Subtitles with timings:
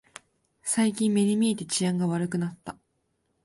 [0.63, 2.75] 最近目に見えて治安が悪くなった